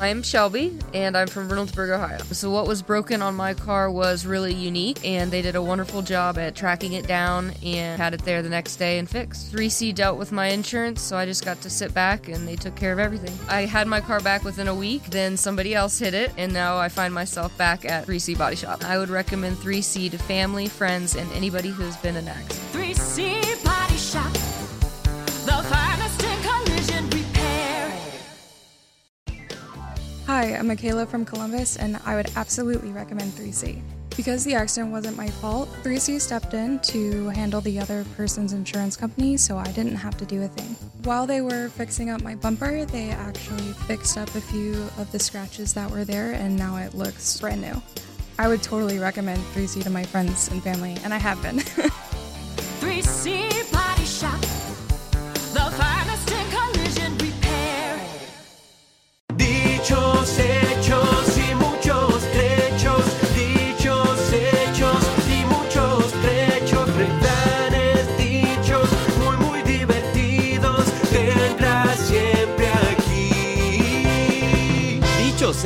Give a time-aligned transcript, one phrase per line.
[0.00, 2.18] I'm Shelby, and I'm from Reynoldsburg, Ohio.
[2.32, 6.02] So, what was broken on my car was really unique, and they did a wonderful
[6.02, 9.52] job at tracking it down and had it there the next day and fixed.
[9.52, 12.74] 3C dealt with my insurance, so I just got to sit back and they took
[12.74, 13.32] care of everything.
[13.48, 16.76] I had my car back within a week, then somebody else hit it, and now
[16.76, 18.84] I find myself back at 3C Body Shop.
[18.84, 22.72] I would recommend 3C to family, friends, and anybody who's been an accident.
[22.72, 24.43] 3C Body Shop.
[30.34, 33.80] Hi, I'm Michaela from Columbus, and I would absolutely recommend 3C.
[34.16, 38.96] Because the accident wasn't my fault, 3C stepped in to handle the other person's insurance
[38.96, 40.74] company, so I didn't have to do a thing.
[41.04, 45.20] While they were fixing up my bumper, they actually fixed up a few of the
[45.20, 47.80] scratches that were there, and now it looks brand new.
[48.36, 51.58] I would totally recommend 3C to my friends and family, and I have been.
[52.80, 54.53] 3C Body Shop.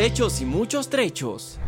[0.08, 1.58] Hechos y muchos trechos.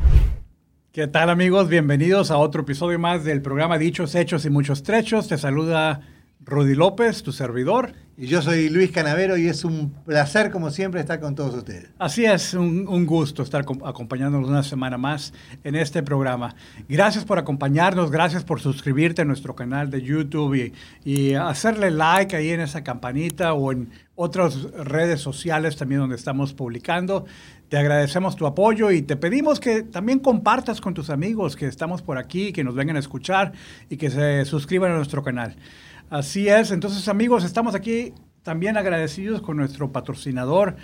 [0.92, 1.68] ¿Qué tal amigos?
[1.68, 5.28] Bienvenidos a otro episodio más del programa Dichos, Hechos y Muchos Trechos.
[5.28, 6.00] Te saluda
[6.46, 7.92] Rudy López, tu servidor.
[8.16, 11.90] Y yo soy Luis Canavero y es un placer, como siempre, estar con todos ustedes.
[11.98, 16.54] Así es, un, un gusto estar com- acompañándonos una semana más en este programa.
[16.88, 20.72] Gracias por acompañarnos, gracias por suscribirte a nuestro canal de YouTube y,
[21.04, 26.52] y hacerle like ahí en esa campanita o en otras redes sociales también donde estamos
[26.52, 27.26] publicando.
[27.70, 32.02] Te agradecemos tu apoyo y te pedimos que también compartas con tus amigos que estamos
[32.02, 33.52] por aquí, que nos vengan a escuchar
[33.88, 35.54] y que se suscriban a nuestro canal.
[36.10, 40.74] Así es, entonces amigos, estamos aquí también agradecidos con nuestro patrocinador,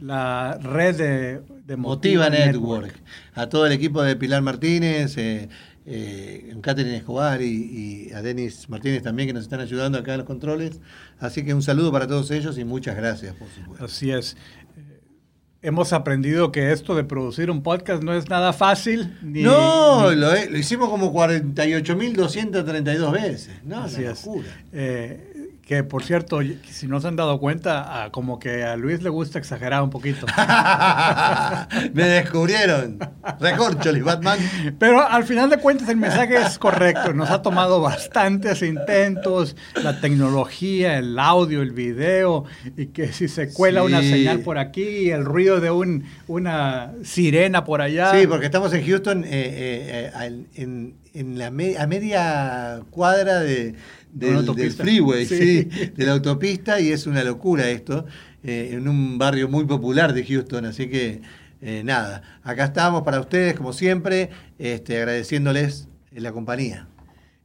[0.00, 2.94] la red de, de Motiva Network.
[3.34, 5.50] A todo el equipo de Pilar Martínez, eh,
[5.84, 10.18] eh, Catherine Escobar y, y a Denis Martínez también que nos están ayudando acá en
[10.18, 10.80] los controles.
[11.18, 13.84] Así que un saludo para todos ellos y muchas gracias, por supuesto.
[13.84, 14.36] Así es.
[15.62, 19.14] Hemos aprendido que esto de producir un podcast no es nada fácil.
[19.22, 23.50] ni- no, ni- lo, lo hicimos como 48.232 veces.
[23.64, 24.24] No, Así es.
[24.24, 24.48] locura.
[24.72, 25.29] Eh,
[25.66, 29.08] que por cierto, si no se han dado cuenta, ah, como que a Luis le
[29.08, 30.26] gusta exagerar un poquito.
[31.94, 32.98] Me descubrieron.
[33.38, 34.38] Recorcholis, Batman.
[34.78, 37.12] Pero al final de cuentas el mensaje es correcto.
[37.12, 42.44] Nos ha tomado bastantes intentos, la tecnología, el audio, el video,
[42.76, 47.64] y que si se cuela una señal por aquí, el ruido de un, una sirena
[47.64, 48.12] por allá.
[48.12, 53.40] Sí, porque estamos en Houston, eh, eh, eh, en, en la me- a media cuadra
[53.40, 53.74] De
[54.12, 55.62] del, freeway, Sí.
[55.70, 58.06] sí, de la autopista, y es una locura esto,
[58.42, 61.20] eh, en un barrio muy popular de Houston, así que
[61.62, 66.88] eh, nada, acá estamos para ustedes, como siempre, este, agradeciéndoles eh, la compañía.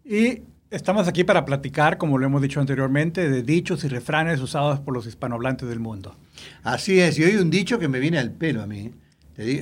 [0.05, 4.79] Y estamos aquí para platicar, como lo hemos dicho anteriormente, de dichos y refranes usados
[4.79, 6.15] por los hispanohablantes del mundo.
[6.63, 8.91] Así es, y hoy un dicho que me viene al pelo a mí.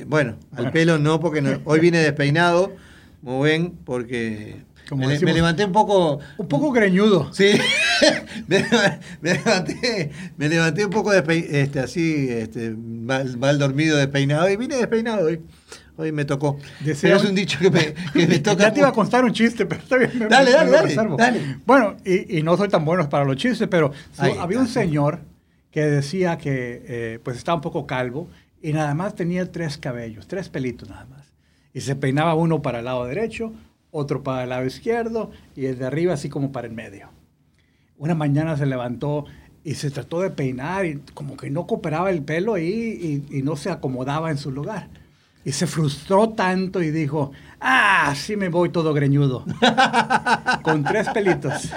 [0.06, 0.72] Bueno, al Bueno.
[0.72, 2.76] pelo no, porque no- hoy vine despeinado,
[3.24, 4.58] como ven, porque
[4.88, 6.18] Como me, decimos- me levanté un poco...
[6.38, 7.32] Un poco greñudo.
[7.32, 7.52] Sí,
[8.48, 8.64] me,
[9.20, 14.56] me levanté, me levanté un poco despe- este, así, este, mal, mal dormido, despeinado, y
[14.56, 15.40] vine despeinado hoy.
[15.96, 16.58] Hoy me tocó.
[16.80, 18.64] Desea Pero es un- dicho que me, que me toca.
[18.64, 20.10] Ya te iba a contar un chiste, pero está bien.
[20.18, 21.56] me- Dale, dale, dale, dale.
[21.64, 25.20] Bueno, y, y no soy tan bueno para los chistes, pero Ahí había un señor
[25.70, 28.28] que decía que eh, pues estaba un poco calvo
[28.60, 31.32] y nada más tenía tres cabellos, tres pelitos nada más.
[31.72, 33.52] Y se peinaba uno para el lado derecho,
[33.94, 37.10] otro para el lado izquierdo y el de arriba así como para el medio.
[37.96, 39.24] Una mañana se levantó
[39.62, 43.42] y se trató de peinar y como que no cooperaba el pelo ahí y, y
[43.42, 44.88] no se acomodaba en su lugar.
[45.44, 49.44] Y se frustró tanto y dijo, ah, sí me voy todo greñudo.
[50.62, 51.70] Con tres pelitos.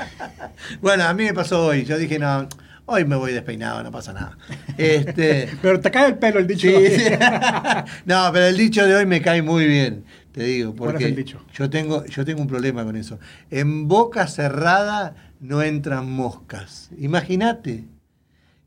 [0.82, 1.84] Bueno, a mí me pasó hoy.
[1.84, 2.48] Yo dije, no,
[2.88, 4.38] hoy me voy despeinado, no pasa nada.
[4.78, 6.68] Este, Pero te cae el pelo el dicho.
[6.68, 7.20] sí, de hoy.
[8.06, 10.06] No, pero el dicho de hoy me cae muy bien,
[10.38, 10.76] te digo.
[10.76, 11.42] ¿Cuál es Porque dicho?
[11.54, 13.20] Yo tengo, yo tengo un problema con eso.
[13.50, 16.90] En boca cerrada no entran moscas.
[16.98, 17.86] Imagínate.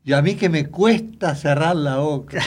[0.03, 2.41] Y a mí que me cuesta cerrar la boca.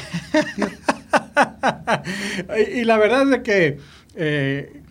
[2.75, 3.79] y, la verdad es que
[4.17, 4.83] eh,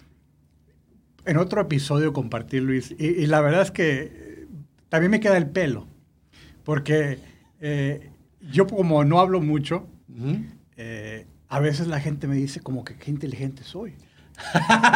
[1.25, 4.47] en otro episodio compartí, Luis, y, y la verdad es que eh,
[4.89, 5.87] también me queda el pelo,
[6.63, 7.19] porque
[7.59, 8.09] eh,
[8.51, 9.87] yo como no hablo mucho,
[10.75, 13.93] eh, a veces la gente me dice como que qué inteligente soy.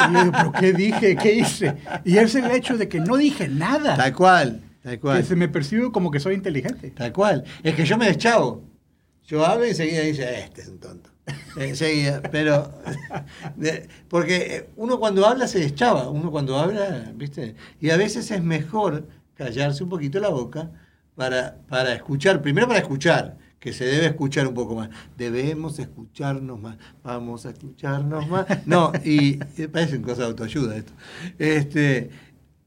[0.09, 1.15] Y yo digo, pero ¿qué dije?
[1.15, 1.75] ¿Qué hice?
[2.03, 3.95] Y es el hecho de que no dije nada.
[3.95, 5.23] Tal cual, tal Que cual.
[5.23, 6.91] se me percibe como que soy inteligente.
[6.91, 7.43] Tal cual.
[7.63, 8.63] Es que yo me deschavo.
[9.25, 11.09] Yo hablo y enseguida dice, este es un tonto.
[11.57, 12.71] enseguida, pero
[13.57, 17.55] de- porque eh, uno cuando habla se deschaba, uno cuando habla, ¿viste?
[17.81, 20.71] Y a veces es mejor callarse un poquito la boca
[21.15, 24.89] para, para escuchar, primero para escuchar, que se debe escuchar un poco más.
[25.17, 28.45] Debemos escucharnos más, vamos a escucharnos más.
[28.65, 29.37] No, y,
[29.67, 30.93] parecen cosas de autoayuda esto.
[31.39, 32.09] Este,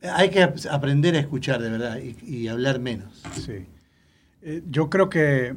[0.03, 3.23] hay que ap- aprender a escuchar de verdad y, hablar menos.
[3.35, 3.67] Sí.
[4.43, 5.55] Eh, yo creo que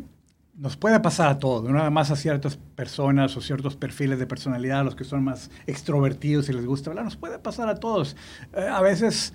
[0.55, 4.27] nos puede pasar a todos, no nada más a ciertas personas o ciertos perfiles de
[4.27, 8.15] personalidad, los que son más extrovertidos y les gusta hablar, nos puede pasar a todos.
[8.53, 9.33] Eh, a veces,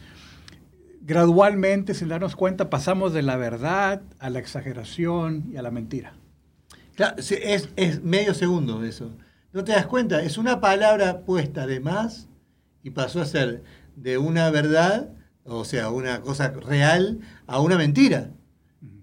[1.08, 6.12] gradualmente, sin darnos cuenta, pasamos de la verdad a la exageración y a la mentira.
[6.96, 9.10] Claro, es, es medio segundo eso.
[9.54, 10.22] ¿No te das cuenta?
[10.22, 12.28] Es una palabra puesta de más
[12.82, 13.62] y pasó a ser
[13.96, 15.08] de una verdad,
[15.44, 18.30] o sea, una cosa real, a una mentira.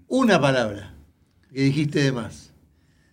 [0.08, 0.94] Una palabra
[1.52, 2.54] que dijiste de más.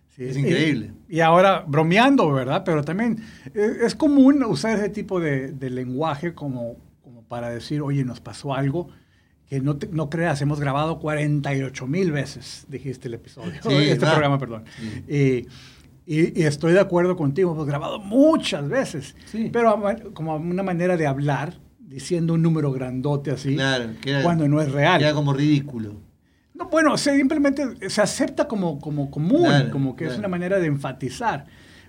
[0.09, 0.93] Sí, Es increíble.
[1.09, 2.61] Y, y ahora, bromeando, ¿verdad?
[2.63, 3.23] Pero también
[3.55, 6.77] eh, es común usar ese tipo de, de lenguaje como
[7.33, 8.89] para decir, oye, nos pasó algo
[9.49, 14.05] que no, te- no creas, hemos grabado 48 mil veces, dijiste el episodio, Sí, este
[14.05, 14.65] programa, perdón.
[15.07, 15.47] Y,
[16.05, 19.49] y- y estoy de acuerdo contigo, hemos grabado muchas veces, Sí.
[19.51, 19.81] pero
[20.13, 24.61] como una manera de hablar, diciendo un número grandote así, Claro, que era- cuando no
[24.61, 25.01] es real.
[25.01, 25.95] Era como ridículo.
[26.53, 30.67] No, bueno, simplemente se acepta como, como común, Claro, como que es una manera de
[30.67, 31.45] enfatizar.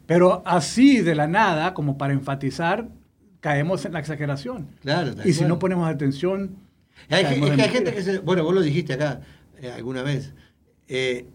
[0.06, 2.88] Pero así, de la nada, como para enfatizar,
[3.44, 4.68] caemos en la exageración.
[4.80, 6.56] Claro, Y si no ponemos atención...
[7.10, 8.18] Hay, es que hay gente que se.
[8.20, 9.20] Bueno, vos lo dijiste acá
[9.60, 10.32] eh, alguna vez.
[10.88, 11.26] Eh,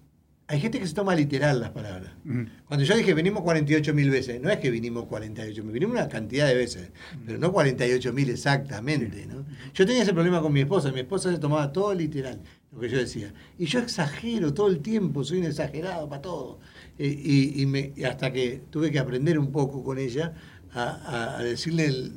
[0.47, 2.13] hay gente que se toma literal las palabras.
[2.25, 2.45] Ujú.
[2.65, 6.07] Cuando yo dije venimos 48 mil veces, no es que vinimos 48 mil, vinimos una
[6.07, 6.89] cantidad de veces,
[7.27, 9.27] pero no 48 mil exactamente.
[9.27, 9.45] ¿no?
[9.75, 12.39] Yo tenía ese problema con mi esposa, mi esposa se tomaba todo literal,
[12.71, 13.31] lo que yo decía.
[13.59, 16.59] Y yo exagero todo el tiempo, soy un exagerado para todo.
[16.97, 20.33] Eh, y, y me- y hasta que tuve que aprender un poco con ella
[20.73, 22.13] a, a- a decirle el-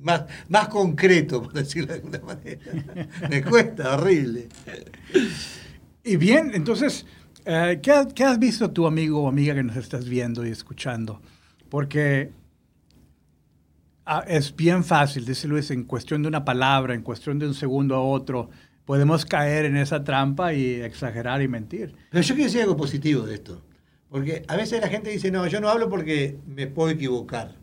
[0.00, 2.60] más, más concreto, por decirlo de alguna manera.
[3.30, 4.48] me cuesta, horrible.
[6.04, 7.04] Y bien, entonces,
[7.44, 11.20] eh, ¿qué, qué has visto tu amigo o amiga que nos estás viendo y escuchando?
[11.68, 12.30] Porque
[14.06, 17.54] ah, es bien fácil, dice Luis, en cuestión de una palabra, en cuestión de un
[17.54, 18.50] segundo a otro,
[18.84, 21.94] podemos caer en esa trampa y exagerar y mentir.
[22.10, 23.62] Pero yo quiero decir algo positivo de esto.
[24.10, 27.54] Porque a veces la gente dice, no, yo no hablo porque me puedo equivocar.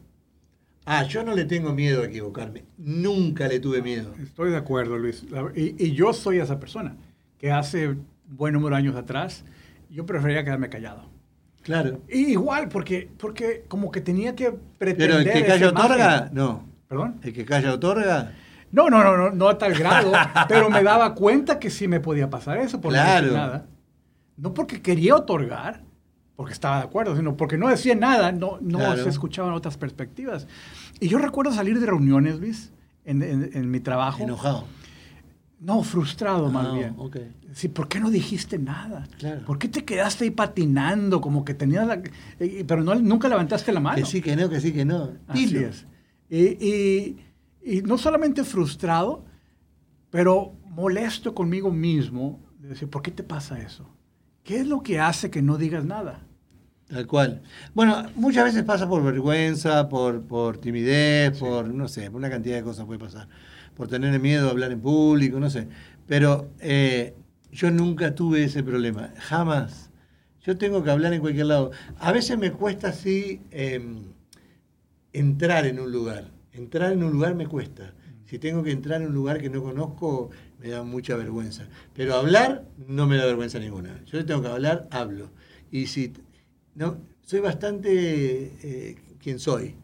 [0.86, 2.64] Ah, yo no le tengo miedo a equivocarme.
[2.78, 4.14] Nunca le tuve miedo.
[4.22, 5.26] Estoy de acuerdo, Luis.
[5.56, 6.96] Y, y yo soy esa persona
[7.40, 7.96] que hace
[8.28, 9.44] buen número de años atrás,
[9.90, 11.10] yo prefería quedarme callado.
[11.64, 12.02] Claro.
[12.08, 15.28] Y igual, porque, porque como que tenía que Pero pretender...
[15.28, 16.68] el que calla otorga, no.
[16.88, 17.20] ¿Perdón?
[17.24, 18.34] El que calla otorga.
[18.72, 20.12] No, no, no, no, no a tal grado,
[20.48, 23.22] pero me daba cuenta que sí me podía pasar eso por no Claro.
[23.26, 23.66] decir nada.
[24.38, 25.82] No porque quería otorgar,
[26.36, 29.04] porque estaba de acuerdo, sino porque no decía nada, no, no Claro.
[29.04, 30.48] se escuchaban otras perspectivas.
[31.00, 32.72] Y yo recuerdo salir de reuniones, Luis,
[33.06, 34.24] en, en- en mi trabajo.
[34.24, 34.66] Enojado.
[35.60, 36.94] No, frustrado más Ah, bien.
[36.98, 37.18] ok.
[37.54, 39.08] Sí, ¿por qué no dijiste nada?
[39.18, 39.46] Claro.
[39.46, 42.02] ¿Por qué te quedaste ahí patinando como que tenías la...
[42.40, 43.96] eh, pero no, nunca levantaste la mano?
[43.96, 45.12] Que sí, que no, que sí, que no.
[45.28, 45.68] Así Dilo.
[45.68, 45.86] es.
[46.30, 47.18] Y, y-
[47.64, 49.24] y no solamente frustrado,
[50.12, 53.90] pero molesto conmigo mismo de decir, ¿por qué te pasa eso?
[54.46, 56.20] ¿Qué es lo que hace que no digas nada?
[56.88, 57.42] Tal cual.
[57.74, 62.58] Bueno, muchas veces pasa por vergüenza, por, por timidez, por, no sé, por una cantidad
[62.58, 63.28] de cosas puede pasar.
[63.75, 65.68] Por tener miedo a hablar en público, no sé.
[66.06, 67.16] Pero eh,
[67.52, 69.90] yo nunca tuve ese problema, jamás.
[70.44, 71.72] Yo tengo que hablar en cualquier lado.
[71.98, 74.14] A veces me cuesta así em,
[75.12, 76.30] entrar en un lugar.
[76.54, 77.96] Entrar en un lugar me cuesta.
[78.25, 81.67] Si tengo que entrar en un lugar que no conozco, me da mucha vergüenza.
[81.94, 84.03] Pero hablar no me da vergüenza ninguna.
[84.05, 85.29] Yo tengo que hablar, hablo.
[85.72, 86.12] Y si
[86.74, 87.89] no, soy bastante
[88.63, 89.75] eh, quien soy.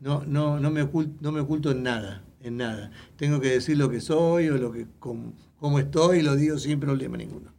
[0.00, 2.90] No, no, no, me oculto, no me oculto en nada, en nada.
[3.16, 6.58] Tengo que decir lo que soy o lo que cómo, cómo estoy y lo digo
[6.58, 7.52] sin problema ninguno.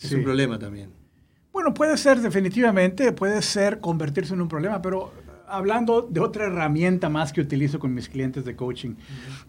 [0.00, 0.14] Es Sí.
[0.16, 0.90] un problema también.
[1.52, 5.12] Bueno, puede ser definitivamente, puede ser convertirse en un problema, pero
[5.48, 8.94] hablando de otra herramienta más que utilizo con mis clientes de coaching,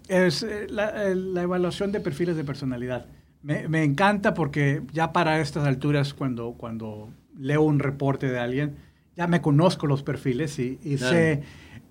[0.07, 3.05] es eh, la, eh, la evaluación de perfiles de personalidad.
[3.43, 8.75] Me, me encanta porque ya para estas alturas, cuando, cuando leo un reporte de alguien,
[9.15, 11.15] ya me conozco los perfiles y, y Claro.
[11.15, 11.43] sé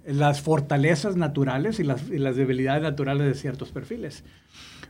[0.07, 4.23] las fortalezas naturales y las, y las debilidades naturales de ciertos perfiles.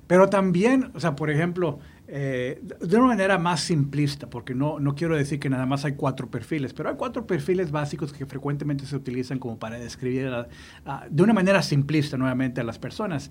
[0.06, 4.94] Pero también, o sea, por ejemplo, eh, de una manera más simplista, porque no, no
[4.94, 8.86] quiero decir que nada más hay cuatro perfiles, pero hay cuatro perfiles básicos que frecuentemente
[8.86, 10.46] se utilizan como para describir a-
[10.84, 13.30] a- de una manera simplista nuevamente a las personas.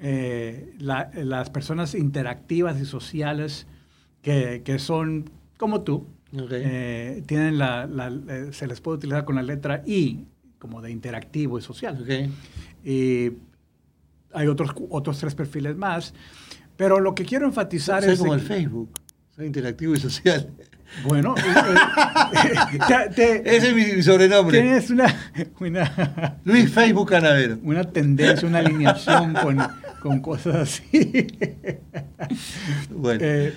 [0.00, 3.66] Eh, la- las personas interactivas y sociales
[4.20, 6.48] que, que son como tú, Ok.
[6.52, 10.24] Eh, tienen la, la- eh, se les puede utilizar con la letra I,
[10.58, 11.98] como de interactivo y social.
[12.02, 12.30] Ok.
[12.86, 13.32] Y
[14.34, 16.14] hay otros, otros tres perfiles más.
[16.76, 18.18] Pero lo que quiero enfatizar Soy es...
[18.18, 18.90] como el Facebook.
[19.36, 20.50] Soy interactivo y social.
[21.04, 24.60] Bueno, eh, te- te- Ese es mi, mi sobrenombre.
[24.60, 25.14] tienes una,
[25.60, 27.58] una, Luis Facebook Canavero.
[27.62, 29.58] una tendencia, una alineación con,
[30.02, 31.26] con cosas así.
[32.90, 33.20] Bueno.
[33.22, 33.52] Eh,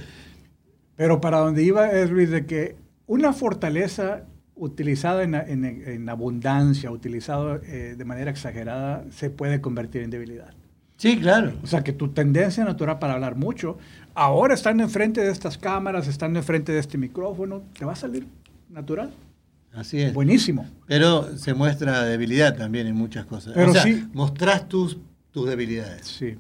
[0.96, 4.24] pero para donde iba es, Luis, de que una fortaleza
[4.56, 10.54] utilizada en, en- en abundancia, utilizada eh, de manera exagerada, se puede convertir en debilidad.
[10.98, 11.54] Sí, claro.
[11.64, 13.78] O sea, que tu tendencia natural para hablar mucho,
[14.14, 18.28] ahora estando enfrente de estas cámaras, estando enfrente de este micrófono, te va a salir
[18.70, 19.12] natural.
[19.74, 20.14] Así es.
[20.14, 20.70] Buenísimo.
[20.88, 23.54] Pero se muestra debilidad también en muchas cosas.
[23.56, 24.98] Pero o sea, sí- mostrás tus,
[25.32, 26.08] tus debilidades.
[26.08, 26.36] Sí.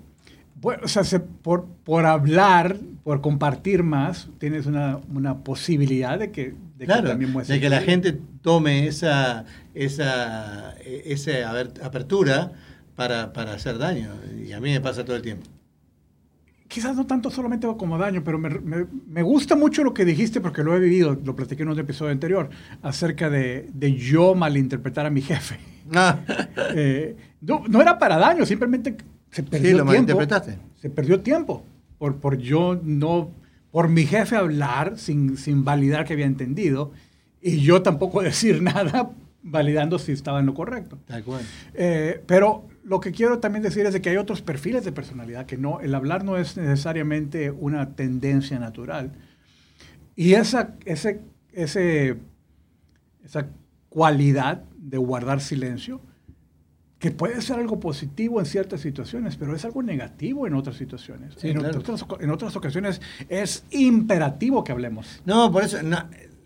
[0.61, 6.31] Bueno, o sea, se- por, por hablar, por compartir más, tienes una, una posibilidad de
[6.31, 9.43] que, de que claro, también muestres de que la gente tome esa,
[9.73, 11.31] esa, eh, esa
[11.83, 12.53] apertura
[12.95, 14.11] para, para hacer daño.
[14.45, 15.45] Y a mí me pasa todo el tiempo.
[16.67, 20.41] Quizás no tanto solamente como daño, pero me, me- me gusta mucho lo que dijiste
[20.41, 22.49] porque lo he vivido, lo platiqué en un episodio anterior,
[22.81, 25.59] acerca de, de yo malinterpretar a mi jefe.
[25.93, 26.19] Ah,
[26.75, 28.97] Eh, no, no era para daño, simplemente
[29.29, 29.91] se perdió lo tiempo.
[29.91, 30.57] malinterpretaste.
[30.81, 31.63] Se perdió tiempo
[31.99, 33.29] por, por yo no,
[33.71, 36.91] por mi jefe hablar sin, sin validar que había entendido
[37.41, 39.11] y yo tampoco decir nada
[39.47, 40.97] validando si estaba en lo correcto.
[41.75, 45.45] Eh, pero lo que quiero también decir es de que hay otros perfiles de personalidad,
[45.45, 49.11] que no, el hablar no es necesariamente una tendencia natural.
[50.15, 51.21] Y esa, ese,
[51.53, 52.17] ese,
[53.23, 53.47] esa
[53.89, 56.01] cualidad de guardar silencio,
[56.97, 61.35] que puede ser algo positivo en ciertas situaciones, pero es algo negativo en otras situaciones.
[61.37, 61.77] Sí, en, claro.
[61.77, 62.99] otras, en otras ocasiones
[63.29, 65.21] es imperativo que hablemos.
[65.23, 65.99] No, por eso, no,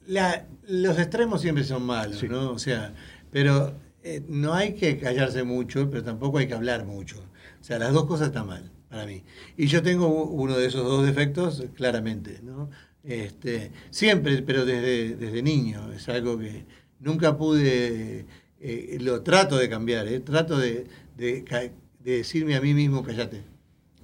[0.10, 2.28] la- los extremos siempre son malos, Sí.
[2.28, 2.52] ¿no?
[2.52, 2.94] O sea,
[3.32, 3.74] pero
[4.04, 7.18] eh, no hay que callarse mucho, pero tampoco hay que hablar mucho.
[7.60, 9.24] O sea, las dos cosas están mal para mí.
[9.58, 12.70] Y yo tengo uno de esos dos defectos, claramente, ¿no?
[13.04, 16.66] Este, siempre, pero desde, desde niño, es algo que
[17.00, 18.26] nunca pude,
[18.62, 20.20] eh, lo trato de cambiar, ¿eh?
[20.20, 20.88] Trato de,
[21.18, 21.62] de ca-
[22.04, 23.44] de decirme a mí mismo, cállate.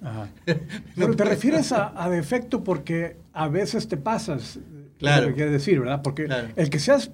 [0.02, 0.30] Ajá.
[0.96, 4.60] Pero te refieres a, a defecto porque a veces te pasas.
[5.00, 5.24] Claro.
[5.24, 6.02] Lo que quieres decir, ¿verdad?
[6.02, 6.50] Porque Claro.
[6.56, 7.12] el que seas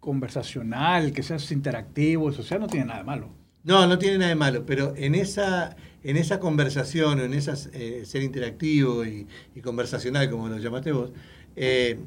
[0.00, 3.28] conversacional, el que seas interactivo, social, no tiene nada de malo.
[3.64, 8.02] No, no tiene nada de malo, pero en esa, en esa conversación, en esa eh,
[8.06, 11.12] ser interactivo y, y conversacional, como lo llamaste vos,
[11.56, 11.98] eh,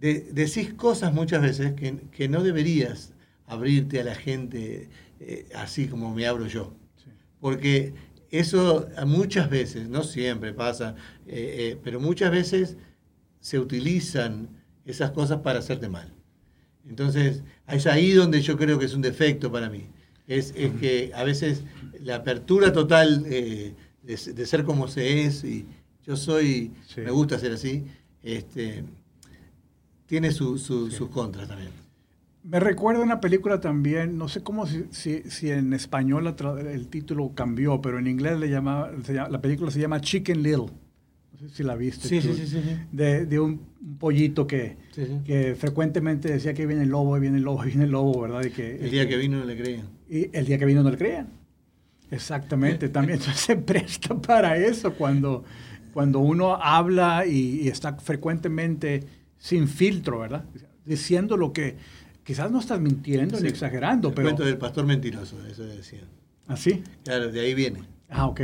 [0.00, 3.12] de- decís cosas muchas veces que, que no deberías
[3.46, 4.88] abrirte a la gente
[5.20, 6.74] eh, así como me abro yo.
[7.40, 7.94] Porque
[8.30, 10.96] eso muchas veces, no siempre pasa,
[11.84, 12.76] pero muchas veces
[13.44, 14.48] se utilizan
[14.86, 16.08] esas cosas para hacerte mal.
[16.88, 19.84] Entonces, es ahí donde yo creo que es un defecto para mí.
[20.26, 21.62] Es, es que a veces
[22.00, 25.66] la apertura total eh, de, de ser como se es, y
[26.06, 27.02] yo soy, Sí.
[27.02, 27.84] me gusta ser así,
[28.22, 28.82] este,
[30.06, 31.70] tiene su- su- sus contras también.
[32.44, 36.34] Me recuerda una película también, no sé cómo si, si- si en español
[36.66, 38.90] el título cambió, pero en inglés le llamaba,
[39.30, 40.68] la película se llama Chicken Little.
[41.40, 42.08] No sé si la viste.
[42.08, 42.32] Sí, tú.
[42.34, 42.76] sí, sí, sí, sí.
[42.92, 43.58] De, de un
[43.98, 45.20] pollito que, Sí, sí.
[45.24, 48.44] que frecuentemente decía que viene el lobo, viene el lobo, viene el lobo, ¿verdad?
[48.44, 49.88] Y que, El día que vino no le creían.
[50.08, 51.28] Y el día que vino no le creían.
[52.10, 55.44] Exactamente, también se presta para eso cuando,
[55.92, 59.02] cuando uno habla y, y está frecuentemente
[59.38, 60.44] sin filtro, ¿verdad?
[60.84, 61.76] Diciendo lo que
[62.22, 63.46] quizás no estás mintiendo ni Sí.
[63.48, 66.04] exagerando, El pero cuento del pastor mentiroso, eso decían.
[66.46, 66.82] así.
[67.04, 67.80] Claro, de ahí viene.
[68.08, 68.40] Ah, ok.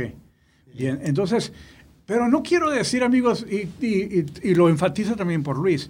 [0.73, 1.51] Bien, entonces,
[2.11, 5.89] pero no quiero decir, amigos, y, y- y- y lo enfatizo también por Luis,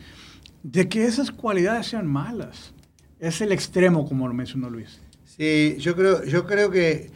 [0.62, 2.75] de que esas cualidades sean malas.
[3.20, 5.00] Es el extremo, como lo mencionó Luis.
[5.25, 7.10] Sí, yo creo, yo creo que,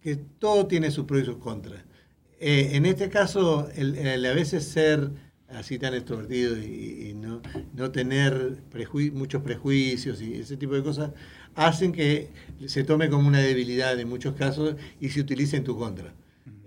[0.00, 1.82] que todo tiene sus pros y sus contras.
[2.38, 5.10] Eh, en este caso, el, el a veces ser
[5.48, 7.42] así tan extrovertido y, y no,
[7.74, 11.10] no tener prejui- muchos prejuicios y ese tipo de cosas,
[11.56, 12.28] hacen que
[12.66, 16.14] se tome como una debilidad en muchos casos y se utilice en tu contra.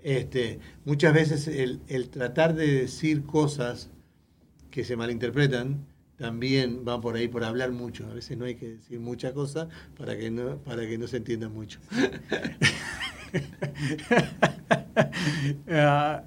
[0.04, 3.90] Este, muchas veces el, el tratar de decir cosas
[4.70, 5.86] que se malinterpretan
[6.18, 8.06] también van por ahí por hablar mucho.
[8.08, 9.68] A veces no hay que decir mucha cosa
[9.98, 11.80] para que no, para que no se entienda mucho.
[15.66, 16.20] Eh,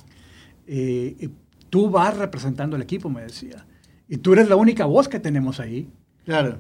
[0.67, 1.31] Eh, y
[1.71, 3.65] tú vas representando al equipo, me decía.
[4.09, 5.89] Y tú eres la única voz que tenemos ahí.
[6.25, 6.59] Claro.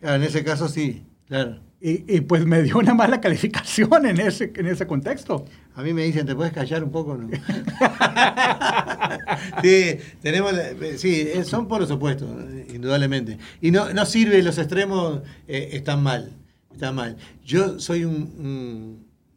[0.00, 1.02] Claro, en ese caso sí.
[1.26, 1.60] Claro.
[1.80, 5.44] Y, y, pues me dio una mala calificación en ese, en ese contexto.
[5.74, 7.16] A mí me dicen, ¿te puedes callar un poco?
[7.16, 7.28] No?
[9.62, 10.52] sí, tenemos,
[10.96, 13.38] sí, eh, son por eh, indudablemente.
[13.60, 16.32] Y no, no sirve, los extremos eh, están mal,
[16.74, 17.16] están mal.
[17.44, 18.14] Yo soy un,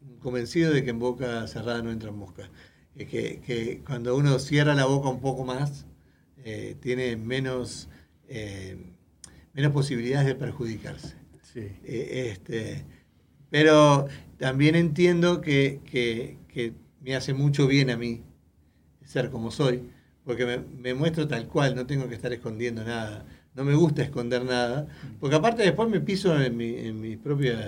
[0.02, 2.50] un convencido de que en boca cerrada no entran moscas.
[2.96, 5.86] Eh, que, que cuando uno cierra la boca un poco más,
[6.38, 7.88] eh, tiene menos,
[8.28, 8.76] eh,
[9.54, 11.16] menos posibilidades de perjudicarse.
[11.42, 11.60] Sí.
[11.84, 12.84] Eh, este,
[13.50, 18.22] pero también entiendo que, que- que me hace mucho bien a mí
[19.04, 19.82] ser como soy,
[20.24, 23.24] porque me, me muestro tal cual, no tengo que estar escondiendo nada.
[23.58, 24.86] No me gusta esconder nada,
[25.20, 27.58] porque aparte después me piso en, mi, en mis propias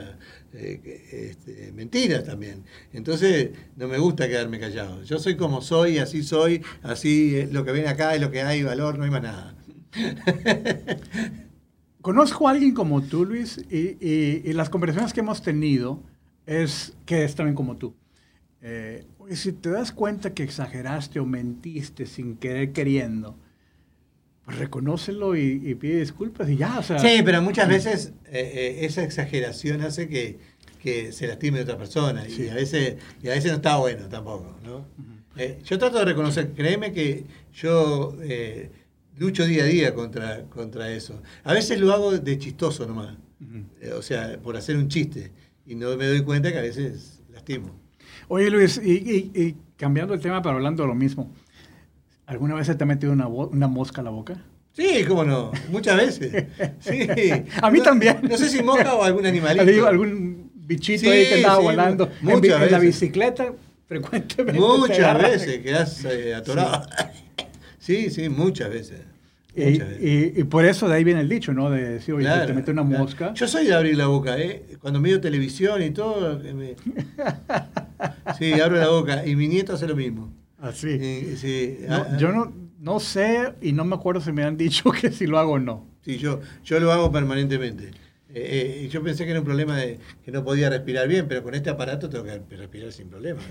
[0.52, 2.64] eh, este, mentiras también.
[2.92, 5.02] Entonces no me gusta quedarme callado.
[5.04, 8.62] Yo soy como soy, así soy, así lo que ven acá es lo que hay,
[8.62, 9.54] valor, no hay más nada.
[12.00, 16.02] Conozco a alguien como tú, Luis, y, y- las conversaciones que hemos tenido
[16.46, 17.94] es que es también como tú.
[18.62, 23.38] Eh, si te das cuenta que exageraste o mentiste sin querer queriendo,
[24.50, 26.98] reconócelo y, y pide disculpas y ya, o sea.
[26.98, 30.38] Sí, pero muchas veces eh, eh, esa exageración hace que,
[30.82, 32.48] que se lastime a otra persona y, Sí.
[32.48, 34.56] a veces, y a veces no está bueno tampoco.
[34.64, 34.84] ¿no?
[35.36, 38.70] Eh, yo trato de reconocer, créeme que yo eh,
[39.18, 41.22] lucho día a día contra, contra eso.
[41.44, 43.64] A veces lo hago de chistoso nomás, Ujú.
[43.80, 45.30] eh, o sea, por hacer un chiste
[45.66, 47.78] y no me doy cuenta que a veces lastimo.
[48.28, 51.32] Oye, Luis, y, y- y cambiando el tema, pero hablando de lo mismo,
[52.30, 54.36] ¿alguna vez se te ha metido una, una mosca a la boca?
[54.72, 56.46] Sí, cómo no, muchas veces.
[56.80, 57.08] Sí.
[57.60, 58.20] A mí No- también.
[58.22, 59.64] No sé si mosca o algún animalito.
[59.64, 63.52] Digo, algún bichito Sí, ahí que andaba sí, volando en, la bicicleta,
[63.86, 64.52] frecuentemente.
[64.52, 66.86] te Muchas veces quedas eh, atorado.
[67.78, 68.10] Sí.
[68.10, 69.00] sí, muchas veces.
[69.56, 71.70] Y, y- y por eso de ahí viene el dicho, ¿no?
[71.70, 73.02] De decir, oye, Claro, te mete una claro.
[73.02, 73.34] mosca.
[73.34, 74.62] Yo soy de abrir la boca, ¿eh?
[74.80, 76.38] Cuando miro televisión y todo.
[76.54, 76.76] me-
[78.38, 79.26] Sí, abro la boca.
[79.26, 80.32] Y mi nieto hace lo mismo.
[80.60, 81.36] Así.
[81.36, 84.90] Sí, No, ah, yo no, no sé y no me acuerdo si me han dicho
[84.90, 85.86] que si lo hago o no.
[86.04, 87.90] Sí, yo, yo lo hago permanentemente.
[88.32, 91.42] Eh, eh, yo pensé que era un problema de que no podía respirar bien, pero
[91.42, 93.40] con este aparato tengo que respirar sin problema.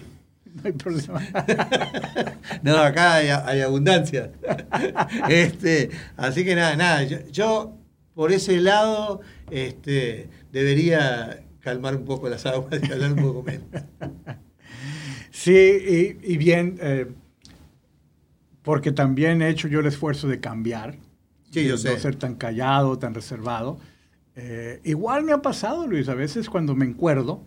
[0.51, 1.21] No hay problema.
[2.63, 4.31] No, acá hay, hay abundancia.
[5.29, 7.03] Este, así que nada, nada.
[7.03, 7.77] Yo, yo,
[8.15, 13.67] por ese lado este, debería calmar un poco las aguas y hablar un poco menos.
[15.39, 15.51] Sí,
[16.21, 17.07] y, y bien, eh,
[18.61, 20.95] porque también he hecho yo el esfuerzo de cambiar.
[21.51, 21.97] Sí, de yo no sé.
[21.99, 23.79] ser tan callado, tan reservado.
[24.35, 27.41] Eh, igual me ha pasado, Luis, a veces cuando me encuerdo,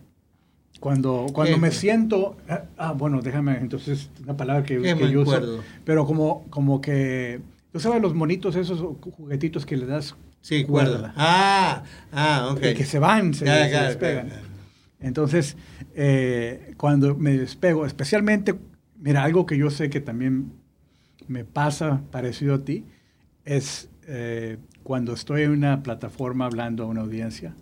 [0.79, 2.35] cuando, cuando me siento...
[2.49, 5.61] ah, Ah, bueno, déjame, entonces, una palabra que, ¿Qué que me yo uso.
[5.85, 7.41] Pero como, como que...
[7.71, 10.91] ¿Tú sabes los monitos, esos juguetitos que le das Sí, cuerda?
[10.97, 11.13] cuerda.
[11.15, 12.61] Ah, ah, ok.
[12.71, 14.29] y que se van, se, Ya, se claro, despegan.
[15.03, 15.57] Entonces,
[15.95, 18.55] eh, cuando me despego, especialmente,
[18.99, 20.53] mira, algo que yo sé que también
[21.27, 22.85] me pasa parecido a ti,
[23.45, 27.53] es eh, cuando estoy en una plataforma hablando a una audiencia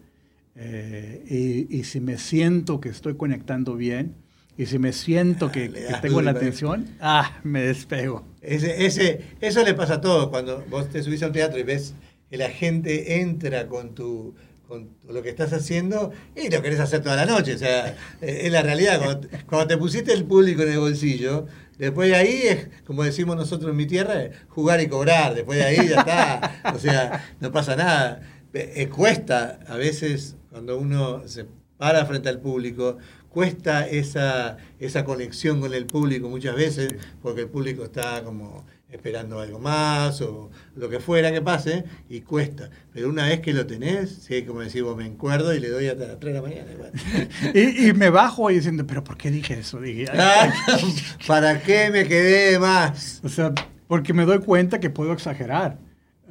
[0.56, 4.16] eh, y, y si me siento que estoy conectando bien
[4.58, 8.26] y si me siento que, Ah, que tengo la atención, ah, me despego.
[8.42, 11.64] Ese, ese, eso le pasa a todos cuando vos te subís a un teatro y
[11.64, 11.96] ves
[12.30, 14.36] que la gente entra con tu
[14.72, 17.56] con lo que estás haciendo y lo querés hacer toda la noche.
[17.56, 19.02] O sea, es la realidad.
[19.04, 21.46] Cuando, cuando te pusiste el público en el bolsillo,
[21.78, 25.36] después de ahí es, como decimos nosotros en mi tierra, jugar y cobrar.
[25.36, 26.74] Después de ahí ya está.
[26.74, 28.22] O sea, no pasa nada.
[28.54, 35.04] Eh, eh, cuesta a veces cuando uno se para frente al público, cuesta esa, esa
[35.04, 40.50] conexión con el público muchas veces, porque el público está como esperando algo más o
[40.76, 42.70] lo que fuera que pase, y cuesta.
[42.94, 46.08] Pero una vez que lo tenés, sí, como decimos, me encuerdo y le doy hasta
[46.08, 46.72] las 3 de la mañana.
[47.54, 49.80] Y, y me bajo ahí diciendo, pero ¿por qué dije eso?
[49.80, 50.54] Dije, "Ay, Ah,
[51.28, 53.22] ¿Para qué me quedé más?
[53.24, 53.54] O sea,
[53.88, 55.78] porque me doy cuenta que puedo exagerar.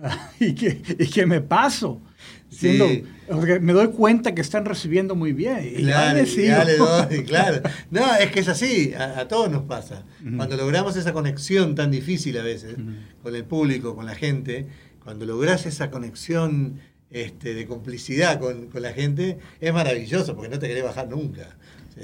[0.41, 2.01] y, que, y que me paso.
[2.49, 2.79] Sí.
[2.79, 3.09] Siendo-
[3.45, 5.61] sea, me doy cuenta que están recibiendo muy bien.
[5.77, 6.65] Y Claro, ya sigo.
[6.65, 7.61] le doy, claro.
[7.91, 10.05] No, es que es así, a, a todos nos pasa.
[10.37, 12.77] Cuando logramos esa conexión tan difícil a veces
[13.23, 14.67] con el público, con la gente,
[15.05, 20.59] cuando logras esa conexión este, de complicidad con, con la gente, es maravilloso porque no
[20.59, 21.57] te querés bajar nunca.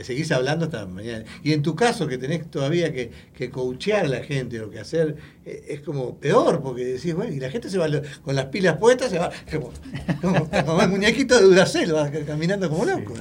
[0.02, 1.24] Seguís hablando hasta mañana.
[1.42, 4.78] Y en tu caso, que tenés todavía que, que coachear a la gente o que
[4.78, 7.86] hacer, eh, es como peor, porque decís, bueno, y la gente se va
[8.22, 9.72] con las pilas puestas, se va como,
[10.20, 13.14] como, como el muñequito de Duracell, va caminando como loco.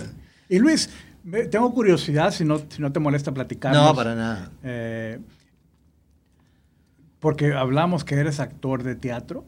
[0.49, 0.89] Y Luis,
[1.49, 3.73] tengo curiosidad, si no, si no te molesta platicar.
[3.73, 4.51] No, para nada.
[4.63, 5.19] Eh,
[7.19, 9.45] porque hablamos que eres actor de teatro.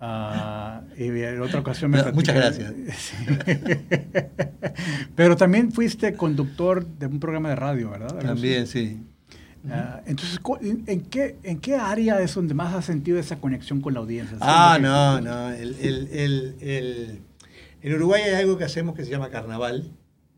[0.00, 2.56] Ah, y en otra ocasión me No, muchas
[2.96, 3.14] Sí.
[5.14, 8.18] Pero también fuiste conductor de un programa de radio, ¿verdad?
[8.18, 9.00] También, sí.
[9.68, 13.80] Ah, entonces, ¿en en qué, ¿en qué área es donde más has sentido esa conexión
[13.80, 14.36] con la audiencia?
[14.40, 15.50] Ah, no, no.
[15.50, 17.20] el- el- el-
[17.82, 19.90] en Uruguay hay algo que hacemos que se llama carnaval,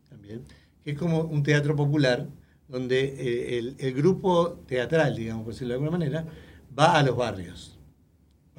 [0.09, 0.41] también,
[0.83, 2.27] que es como un teatro popular,
[2.67, 6.25] donde eh, el, el grupo teatral, digamos, por decirlo de alguna manera,
[6.77, 7.78] va a los barrios.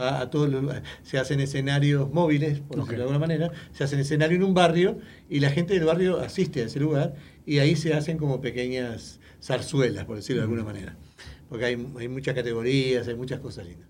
[0.00, 0.50] A todos.
[1.02, 4.98] Se hacen escenarios móviles, por decirlo de alguna manera, se hacen escenario en un barrio
[5.28, 9.20] y la gente del barrio asiste a ese lugar y ahí se hacen como pequeñas
[9.42, 10.96] zarzuelas, por decirlo de alguna manera.
[11.50, 13.88] Porque hay, hay muchas categorías, hay muchas cosas lindas.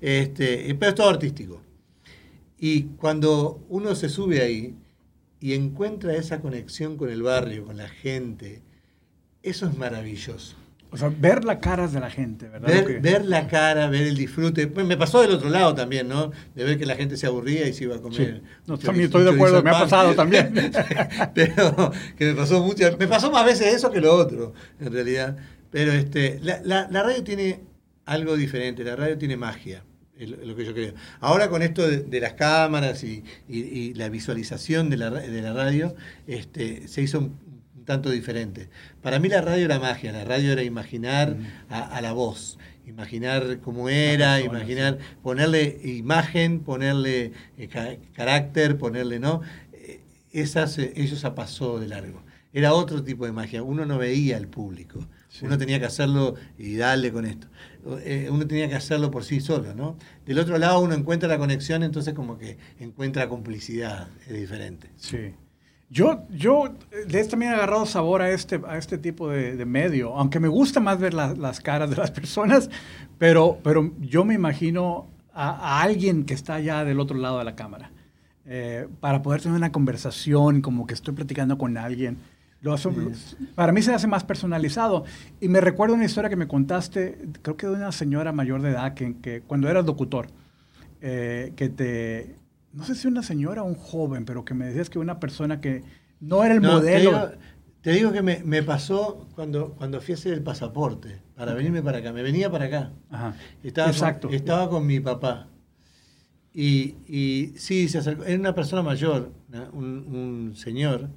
[0.00, 1.62] Este, pero es todo artístico.
[2.58, 4.74] Y cuando uno se sube ahí
[5.40, 8.62] y encuentra esa conexión con el barrio, con la gente,
[9.42, 10.56] eso es maravilloso.
[10.92, 12.68] O sea, ver las caras de la gente, ¿verdad?
[12.68, 14.66] Ver, que- ver la cara, ver el disfrute.
[14.66, 16.30] Pues me pasó del otro lado también, ¿no?
[16.54, 18.42] De ver que la gente se aburría y se iba a comer.
[18.44, 18.50] Sí.
[18.66, 20.52] No, también estoy de acuerdo, me ha pasado también.
[21.34, 25.36] Pero que me pasó muchas, me pasó más veces eso que lo otro, en realidad.
[25.70, 27.60] Pero este, la, la- la radio tiene
[28.04, 29.84] algo diferente, la radio tiene magia,
[30.18, 30.92] es lo, que yo creo.
[31.20, 35.40] Ahora con esto de, de las cámaras y, y- y la visualización de la, de
[35.42, 35.94] la radio,
[36.26, 37.51] este, se hizo un
[37.84, 38.68] tanto diferente.
[39.02, 41.36] Para mí la radio era magia, la radio era imaginar
[41.68, 42.58] a, a la voz.
[42.86, 49.40] Imaginar cómo era, persona, imaginar, ponerle imagen, ponerle eh, ca- carácter, ponerle, ¿no?
[49.72, 50.00] Eh,
[50.32, 52.22] esas eso se pasó de largo.
[52.52, 53.62] Era otro tipo de magia.
[53.62, 55.06] Uno no veía al público.
[55.46, 57.46] Uno tenía que hacerlo y darle con esto.
[58.04, 59.96] Eh, uno tenía que hacerlo por sí solo, ¿no?
[60.26, 64.90] Del otro lado uno encuentra la conexión, entonces como que encuentra complicidad, es diferente.
[64.96, 65.32] Sí.
[65.92, 69.64] Yo, yo eh, le he también agarrado sabor a este, a este tipo de, de
[69.66, 72.70] medio, aunque me gusta más ver la- las caras de las personas,
[73.18, 77.44] pero, pero yo me imagino a, a alguien que está allá del otro lado de
[77.44, 77.90] la cámara,
[78.46, 82.16] eh, para poder tener una conversación, como que estoy platicando con alguien.
[82.62, 82.88] Lo hace-
[83.54, 85.04] Para mí se hace más personalizado.
[85.40, 88.70] Y me recuerdo una historia que me contaste, creo que de una señora mayor de
[88.70, 90.28] edad, que, que cuando eras locutor,
[91.00, 92.36] eh, que te,
[92.72, 95.60] no sé si una señora o un joven, pero que me decías que una persona
[95.60, 95.84] que
[96.20, 96.82] no era el No, modelo.
[96.82, 97.30] Te digo,
[97.82, 101.82] te digo que me, me pasó cuando, cuando fui a hacer el pasaporte, para venirme
[101.82, 102.12] para acá.
[102.12, 102.92] Me venía para acá.
[103.10, 103.36] Ajá.
[103.62, 104.28] Estaba Exacto.
[104.28, 105.48] Con, estaba con mi papá.
[106.54, 108.24] Y, y sí, se acercó.
[108.24, 109.32] Era una persona mayor,
[109.72, 111.08] un, un señor,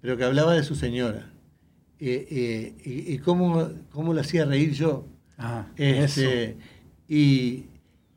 [0.00, 1.32] pero que hablaba de su señora.
[2.00, 5.06] Eh, eh, y y cómo, cómo lo hacía reír yo.
[5.36, 6.58] Ajá, Este, eso.
[7.08, 7.66] y,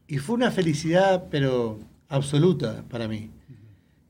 [0.08, 1.80] y fue una felicidad, pero
[2.12, 3.32] absoluta para mí.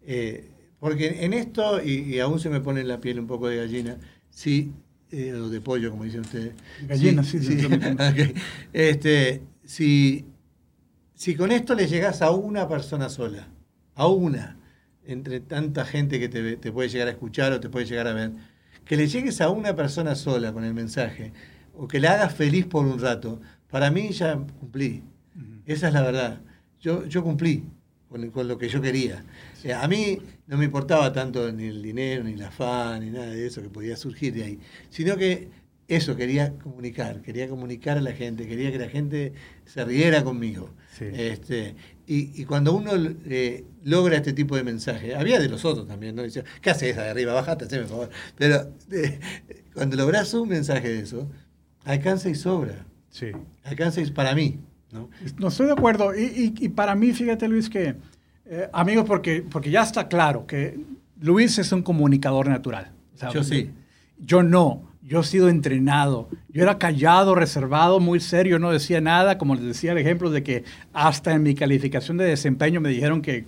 [0.02, 3.48] Eh, porque en esto, y, y aún se me pone en la piel un poco
[3.48, 3.98] de gallina,
[4.32, 4.74] sí,
[5.12, 6.54] eh, o de pollo, como dicen ustedes.
[6.88, 7.58] Gallina, sí, sí.
[8.74, 10.26] Este, si,
[11.14, 13.48] si con esto le llegas a una persona sola,
[13.94, 14.58] a una,
[15.06, 18.14] entre tanta gente que te, te puede llegar a escuchar o te puede llegar a
[18.14, 18.32] ver,
[18.84, 21.32] que le llegues a una persona sola con el mensaje,
[21.76, 25.04] o que la hagas feliz por un rato, para mí ya cumplí.
[25.68, 26.42] Esa es la verdad.
[26.80, 27.64] Yo, yo cumplí
[28.12, 29.24] con, con lo que yo quería.
[29.58, 33.10] O sea, a mí no me importaba tanto ni el dinero, ni la afán, ni
[33.10, 35.50] nada de eso que podía surgir de ahí, sino que
[35.88, 39.34] eso quería comunicar, quería comunicar a la gente, quería que la gente
[39.66, 40.70] se riera conmigo.
[40.98, 41.06] Sí.
[41.12, 41.76] Este,
[42.08, 42.92] y, y cuando uno
[43.26, 46.24] eh, logra este tipo de mensaje, había de los otros también, ¿no?
[46.24, 47.34] Dice, ¿qué haces de arriba?
[47.34, 48.10] Bajate, haceme favor.
[48.38, 49.20] Pero eh,
[49.74, 51.30] cuando logras un mensaje de eso,
[51.84, 52.86] alcanza y sobra.
[53.10, 53.32] Sí.
[53.64, 54.60] Alcanza y para mí,
[54.92, 55.10] ¿no?
[55.38, 56.16] No estoy de acuerdo.
[56.16, 57.96] Y, y- y para mí, fíjate, Luis, que,
[58.46, 60.80] eh, amigos, porque, porque ya está claro que
[61.22, 62.92] Luis es un comunicador natural.
[63.34, 63.70] Yo sí.
[64.20, 64.90] Yo no.
[65.04, 66.30] Yo he sido entrenado.
[66.50, 69.38] Yo era callado, reservado, muy serio, no decía nada.
[69.38, 73.22] Como les decía el ejemplo de que hasta en mi calificación de desempeño me dijeron
[73.22, 73.46] que,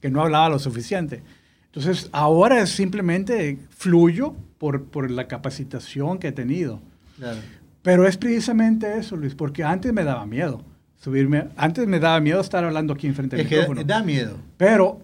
[0.00, 1.22] que no hablaba lo suficiente.
[1.66, 6.80] Entonces, ahora es simplemente fluyo por, por la capacitación que he tenido.
[7.16, 7.38] Claro.
[7.82, 10.62] Pero es precisamente eso, Luis, porque antes me daba miedo.
[11.00, 11.48] Subirme.
[11.56, 13.84] Antes me daba miedo estar hablando aquí enfrente del Es que da, micrófono.
[13.84, 14.36] da miedo.
[14.56, 15.00] Pero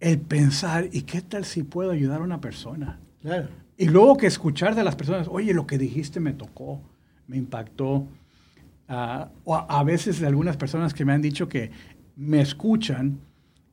[0.00, 2.98] el pensar, ¿y qué tal si puedo ayudar a una persona?
[3.20, 3.48] Claro.
[3.76, 6.80] Y luego que escuchar de las personas, oye, lo que dijiste me tocó,
[7.26, 8.06] me impactó.
[8.88, 11.70] Ah, o a, a veces de algunas personas que me han dicho que
[12.14, 13.18] me escuchan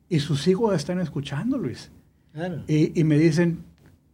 [0.10, 1.92] y sus hijos están escuchando, Luis.
[2.34, 2.63] Claro.
[2.68, 3.60] Y, y me dicen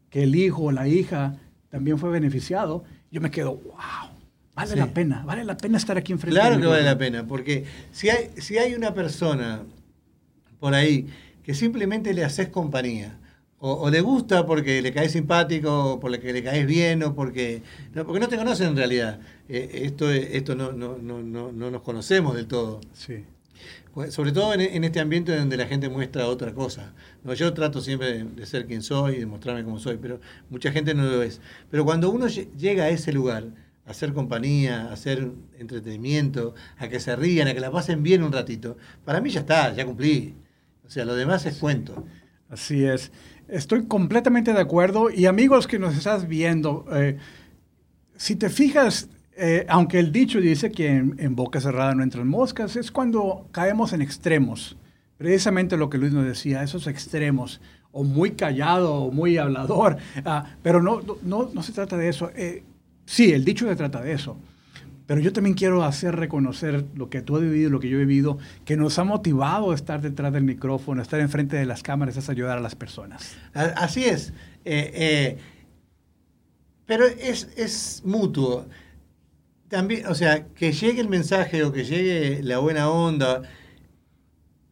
[0.09, 1.37] que el hijo o la hija
[1.69, 2.83] también fue beneficiado.
[3.11, 4.11] Yo me quedo, wow,
[4.59, 4.77] vale Sí.
[4.79, 6.39] la pena, vale la pena estar aquí enfrente.
[6.39, 9.63] Claro que vale la pena, porque si hay, si hay una persona
[10.59, 11.07] por ahí
[11.43, 13.17] que simplemente le haces compañía,
[13.61, 17.61] o, o le gusta porque le caes simpático, o porque le caes bien, o porque
[17.93, 19.19] no, porque no te conocen en realidad.
[19.49, 22.79] Eh, esto esto no, no, no, no, no nos conocemos del todo.
[22.93, 23.25] Sí,
[23.93, 26.93] Pues, Sobre todo en, en este ambiente donde la gente muestra otra cosa.
[27.25, 30.71] No, yo trato siempre de, de ser quien soy, de mostrarme como soy, pero mucha
[30.71, 31.41] gente no lo es.
[31.69, 33.43] Pero cuando uno lle- llega a ese lugar,
[33.89, 38.77] hacer compañía, hacer entretenimiento, a que se rían, a que la pasen bien un ratito,
[39.05, 40.35] para mí ya está, ya cumplí.
[40.85, 42.05] O sea, lo demás es cuento.
[42.49, 43.11] así es.
[43.47, 45.09] Estoy completamente de acuerdo.
[45.09, 47.17] Y amigos que nos estás viendo, eh,
[48.15, 52.75] si te fijas, eh, aunque el dicho dice que en, boca cerrada no entran moscas,
[52.75, 54.77] es cuando caemos en extremos.
[55.17, 57.59] Precisamente lo que Luis nos decía, esos extremos,
[57.91, 62.09] o muy callado o muy hablador, ah, pero no, no- no, no se trata de
[62.09, 62.29] eso.
[62.35, 62.63] Eh,
[63.09, 64.37] sí, el dicho se trata de eso.
[65.07, 68.05] Pero yo también quiero hacer reconocer lo que tú has vivido, lo que yo he
[68.05, 71.81] vivido, que nos ha motivado a estar detrás del micrófono, a estar enfrente de las
[71.81, 73.35] cámaras, es ayudar a las personas.
[73.53, 74.31] Así es.
[74.63, 75.37] Eh, eh,
[76.85, 78.67] pero es, es mutuo.
[79.67, 83.41] También, o sea, que llegue el mensaje o que llegue la buena onda,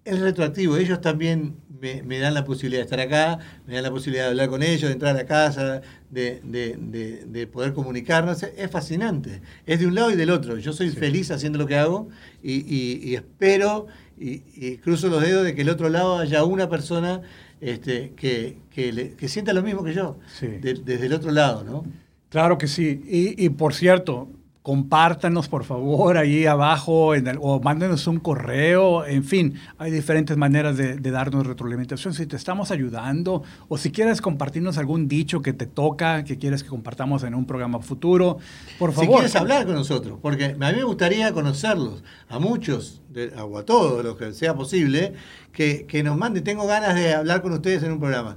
[0.08, 0.78] es retroactivo.
[0.78, 4.30] Ellos también me, me dan la posibilidad de estar acá, me dan la posibilidad de
[4.32, 8.42] hablar con ellos, de entrar a casa, de, de- de- de poder comunicarnos.
[8.44, 9.42] Es fascinante.
[9.66, 10.58] Es de un lado y del otro.
[10.58, 12.10] Yo soy feliz haciendo lo que hago
[12.42, 13.88] y, y- y espero
[14.20, 17.22] y, y cruzo los dedos de que el otro lado haya una persona
[17.62, 20.48] este, que, que, le- que sienta lo mismo que yo, Sí.
[20.62, 21.86] desde el otro lado, ¿no?
[22.30, 23.02] Claro que sí.
[23.08, 24.30] Y, y, por cierto,
[24.72, 29.06] compártanos por favor ahí abajo en el- o mándenos un correo.
[29.06, 32.14] En fin, hay diferentes maneras de, de darnos retroalimentación.
[32.14, 36.64] Si te estamos ayudando o si quieres compartirnos algún dicho que te toca, que quieres
[36.64, 38.40] que compartamos en un programa futuro,
[38.78, 39.16] por Si favor.
[39.16, 43.64] quieres hablar con nosotros, porque a mí me gustaría conocerlos, a muchos, de- o a
[43.66, 45.14] todos los que sea posible,
[45.54, 46.44] que, que nos manden.
[46.44, 48.36] Tengo ganas de hablar con ustedes en un programa.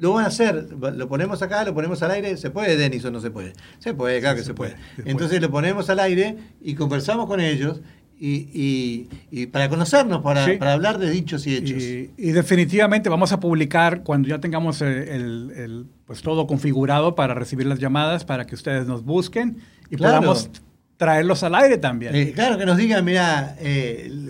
[0.00, 2.36] Lo van a hacer, lo ponemos acá, lo ponemos al aire.
[2.36, 3.52] ¿Se puede, Denis, o no se puede?
[3.78, 4.74] Se puede, claro que se, puede.
[4.96, 7.80] se Entonces lo ponemos al aire y conversamos con ellos
[8.18, 10.52] y, y- y para conocernos, para, Sí.
[10.58, 11.82] para hablar de dichos y hechos.
[11.82, 17.14] Y, y definitivamente vamos a publicar cuando ya tengamos el, el- el, pues todo configurado
[17.14, 19.58] para recibir las llamadas, para que ustedes nos busquen
[19.90, 20.16] y Claro.
[20.18, 20.50] podamos
[21.00, 22.14] traerlos al aire también.
[22.14, 23.56] Eh, claro, que nos digan, mira,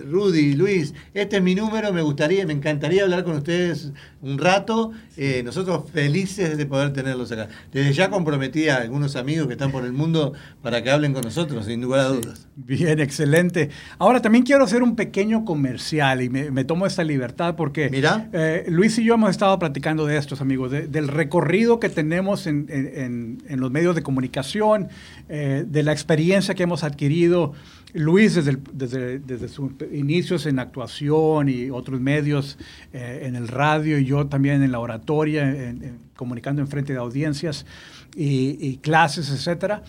[0.09, 3.90] Rudy, Luis, este es mi número, me gustaría, me encantaría hablar con ustedes
[4.22, 4.92] un rato.
[5.16, 7.48] Eh, nosotros felices de poder tenerlos acá.
[7.72, 11.22] Desde ya comprometí a algunos amigos que están por el mundo para que hablen con
[11.22, 12.46] nosotros, sin lugar a dudas.
[12.54, 13.70] Bien, excelente.
[13.98, 18.28] Ahora también quiero hacer un pequeño comercial y me, me tomo esta libertad porque Mira.
[18.33, 22.46] eh, Luis y yo hemos estado platicando de estos, amigos, de- del recorrido que tenemos
[22.46, 24.88] en, en- en- los medios de comunicación,
[25.28, 27.53] eh, de la experiencia que hemos adquirido.
[27.92, 32.57] Luis desde, el- desde, desde sus inicios en actuación y otros medios
[32.92, 36.92] eh, en el radio y yo también en la oratoria, en- en- comunicando en frente
[36.92, 37.66] de audiencias
[38.14, 39.83] y, y clases, etcétera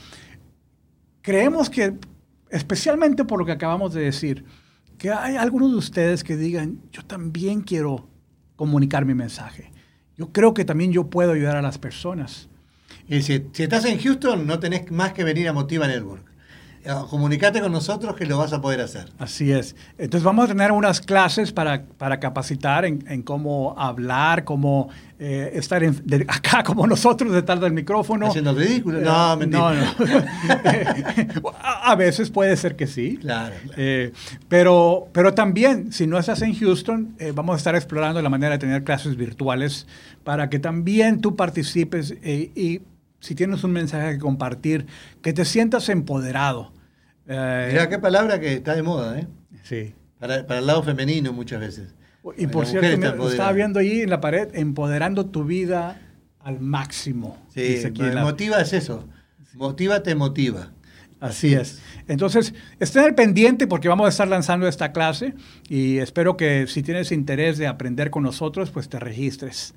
[1.22, 1.94] creemos que,
[2.50, 4.44] especialmente por lo que acabamos de decir,
[4.98, 8.08] que hay algunos de ustedes que digan, yo también quiero
[8.56, 9.72] comunicar mi mensaje.
[10.18, 12.50] Yo creo que también yo puedo ayudar a las personas.
[13.08, 16.31] Y si, si estás en Houston, no tenés más que venir a Motiva Network.
[16.84, 19.06] Eh, Comunicate con nosotros que lo vas a poder hacer.
[19.20, 19.76] Así es.
[19.98, 24.90] Entonces vamos a tener unas clases para, para capacitar en, en cómo hablar, cómo
[25.20, 28.28] eh, estar en- de- acá como nosotros detrás del micrófono.
[28.28, 29.00] Haciendo ridículo.
[29.00, 29.74] Eh, No, mentira.
[30.00, 30.06] no,
[31.44, 31.50] no.
[31.62, 33.18] a, a veces puede ser que sí.
[33.22, 33.74] Claro, claro.
[33.78, 34.12] Eh,
[34.50, 38.60] pero, pero también, si no estás en Houston, vamos a estar explorando la manera de
[38.60, 39.88] tener clases virtuales
[40.24, 42.82] para que también tú participes y
[43.22, 44.86] si tienes un mensaje que compartir,
[45.22, 46.74] que te sientas empoderado.
[47.28, 49.28] Eh, Mirá qué palabra que está de moda, ¿eh?
[49.64, 49.96] Sí.
[50.20, 51.96] Para, para el lado femenino muchas veces.
[52.38, 56.00] Y por mujer cierto, está me- estaba viendo ahí en la pared, empoderando tu vida
[56.40, 57.38] al máximo.
[57.54, 59.08] Sí, la- motiva es eso.
[59.54, 60.72] Motiva te motiva.
[61.20, 61.80] Así es.
[62.08, 65.36] Entonces, estén al pendiente porque vamos a estar lanzando esta clase
[65.70, 69.76] y espero que si tienes interés de aprender con nosotros, pues te registres.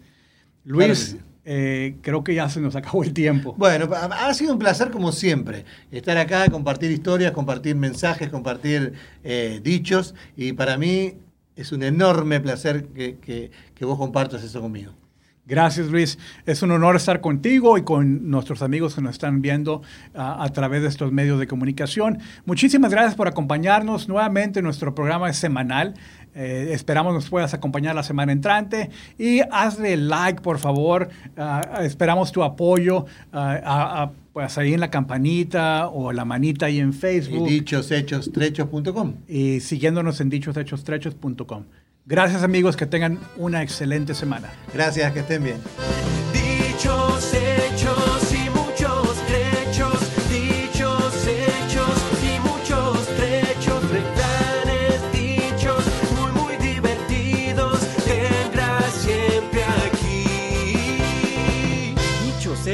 [0.64, 1.16] Luis.
[1.44, 3.54] Eh, creo que ya se nos acabó el tiempo.
[3.58, 9.60] Bueno, ha sido un placer como siempre estar acá, compartir historias, compartir mensajes, compartir eh,
[9.62, 11.14] dichos y para mí
[11.56, 14.92] es un enorme placer que, que- que vos compartas eso conmigo.
[15.46, 19.82] Gracias Luis, es un honor estar contigo y con nuestros amigos que nos están viendo
[20.14, 22.18] a través de estos medios de comunicación.
[22.46, 24.62] Muchísimas gracias por acompañarnos nuevamente.
[24.62, 25.94] Nuestro programa es semanal.
[26.34, 31.08] Eh, esperamos nos puedas acompañar la semana entrante y hazle like por favor.
[31.36, 36.66] Ah, esperamos tu apoyo ah, a- a- pues ahí en la campanita o la manita
[36.66, 39.14] ahí en Y Facebook dichoshechos.com.
[39.28, 41.64] y siguiéndonos en dichoshechos.com.
[42.06, 44.50] Gracias amigos, que tengan una excelente semana.
[44.74, 45.56] Gracias, que estén bien.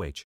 [0.00, 0.12] OH.